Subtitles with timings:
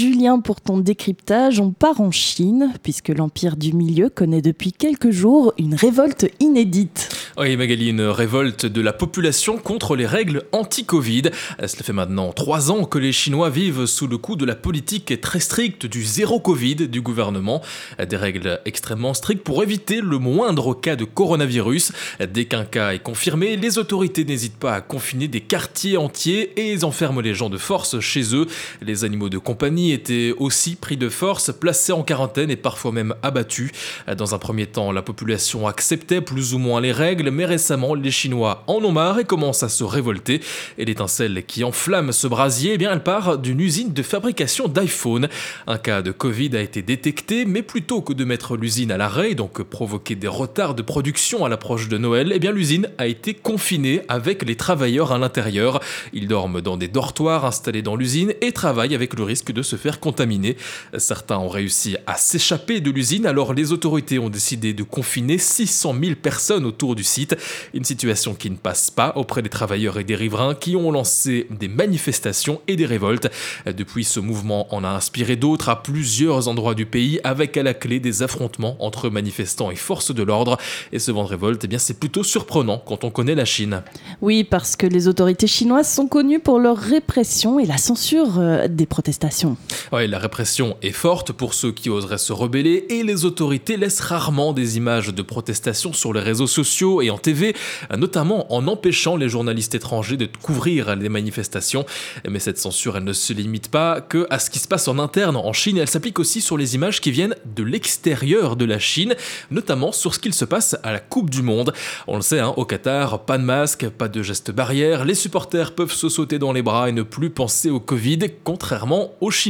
[0.00, 1.60] Julien pour ton décryptage.
[1.60, 7.10] On part en Chine puisque l'Empire du Milieu connaît depuis quelques jours une révolte inédite.
[7.36, 11.24] Oui Magali, une révolte de la population contre les règles anti-Covid.
[11.58, 15.20] Cela fait maintenant trois ans que les Chinois vivent sous le coup de la politique
[15.20, 17.60] très stricte du zéro Covid du gouvernement.
[18.08, 21.92] Des règles extrêmement strictes pour éviter le moindre cas de coronavirus.
[22.32, 26.84] Dès qu'un cas est confirmé, les autorités n'hésitent pas à confiner des quartiers entiers et
[26.84, 28.46] enferment les gens de force chez eux.
[28.80, 33.14] Les animaux de compagnie étaient aussi pris de force, placés en quarantaine et parfois même
[33.22, 33.72] abattus.
[34.16, 38.10] Dans un premier temps, la population acceptait plus ou moins les règles, mais récemment, les
[38.10, 40.40] Chinois en ont marre et commencent à se révolter.
[40.78, 45.28] Et l'étincelle qui enflamme ce brasier, eh bien, elle part d'une usine de fabrication d'iPhone.
[45.66, 49.34] Un cas de Covid a été détecté, mais plutôt que de mettre l'usine à l'arrêt,
[49.34, 53.34] donc provoquer des retards de production à l'approche de Noël, eh bien, l'usine a été
[53.34, 55.80] confinée avec les travailleurs à l'intérieur.
[56.12, 59.76] Ils dorment dans des dortoirs installés dans l'usine et travaillent avec le risque de se
[59.80, 60.56] faire contaminer.
[60.98, 65.94] Certains ont réussi à s'échapper de l'usine, alors les autorités ont décidé de confiner 600
[66.00, 67.36] 000 personnes autour du site.
[67.74, 71.46] Une situation qui ne passe pas auprès des travailleurs et des riverains qui ont lancé
[71.50, 73.28] des manifestations et des révoltes.
[73.66, 77.74] Depuis, ce mouvement en a inspiré d'autres à plusieurs endroits du pays, avec à la
[77.74, 80.58] clé des affrontements entre manifestants et forces de l'ordre.
[80.92, 83.82] Et ce vent de révolte, eh bien, c'est plutôt surprenant quand on connaît la Chine.
[84.20, 88.68] Oui, parce que les autorités chinoises sont connues pour leur répression et la censure euh,
[88.68, 89.56] des protestations.
[89.92, 94.00] Oui, la répression est forte pour ceux qui oseraient se rebeller et les autorités laissent
[94.00, 97.54] rarement des images de protestations sur les réseaux sociaux et en TV,
[97.96, 101.84] notamment en empêchant les journalistes étrangers de couvrir les manifestations.
[102.28, 104.98] Mais cette censure, elle ne se limite pas que à ce qui se passe en
[104.98, 108.78] interne en Chine, elle s'applique aussi sur les images qui viennent de l'extérieur de la
[108.78, 109.14] Chine,
[109.50, 111.72] notamment sur ce qu'il se passe à la Coupe du Monde.
[112.06, 115.74] On le sait, hein, au Qatar, pas de masque, pas de gestes barrières, les supporters
[115.74, 119.49] peuvent se sauter dans les bras et ne plus penser au Covid, contrairement aux Chinois.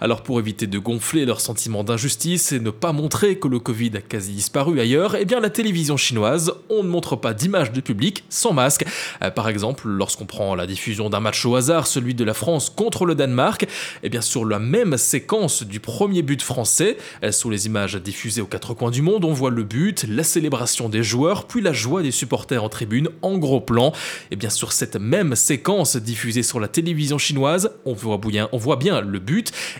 [0.00, 3.92] Alors pour éviter de gonfler leur sentiment d'injustice et ne pas montrer que le Covid
[3.96, 7.80] a quasi disparu ailleurs, eh bien la télévision chinoise, on ne montre pas d'images de
[7.80, 8.84] public sans masque.
[9.22, 12.70] Euh, par exemple, lorsqu'on prend la diffusion d'un match au hasard, celui de la France
[12.70, 13.66] contre le Danemark,
[14.02, 18.42] eh bien sur la même séquence du premier but français, euh, sous les images diffusées
[18.42, 21.72] aux quatre coins du monde, on voit le but, la célébration des joueurs, puis la
[21.72, 23.92] joie des supporters en tribune en gros plan.
[24.30, 29.18] Et bien sur cette même séquence diffusée sur la télévision chinoise, on voit bien le
[29.18, 29.29] but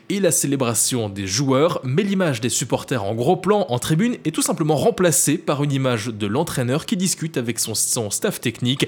[0.08, 4.34] et la célébration des joueurs, mais l'image des supporters en gros plan en tribune est
[4.34, 8.86] tout simplement remplacée par une image de l'entraîneur qui discute avec son, son staff technique.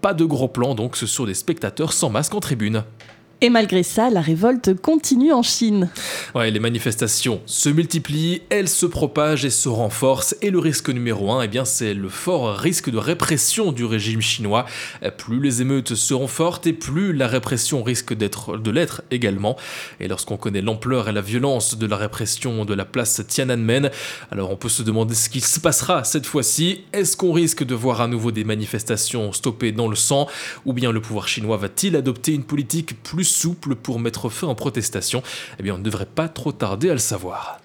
[0.00, 2.84] Pas de gros plan donc, sont des spectateurs sans masque en tribune.
[3.44, 5.90] Et malgré ça, la révolte continue en Chine.
[6.34, 10.34] Ouais, les manifestations se multiplient, elles se propagent et se renforcent.
[10.40, 14.22] Et le risque numéro un, eh bien, c'est le fort risque de répression du régime
[14.22, 14.64] chinois.
[15.18, 19.58] Plus les émeutes seront fortes et plus la répression risque d'être, de l'être également.
[20.00, 23.90] Et lorsqu'on connaît l'ampleur et la violence de la répression de la place Tiananmen,
[24.30, 26.80] alors on peut se demander ce qui se passera cette fois-ci.
[26.94, 30.28] Est-ce qu'on risque de voir à nouveau des manifestations stoppées dans le sang?
[30.64, 34.54] Ou bien le pouvoir chinois va-t-il adopter une politique plus souple pour mettre fin aux
[34.54, 35.22] protestations,
[35.58, 37.63] eh bien on ne devrait pas trop tarder à le savoir.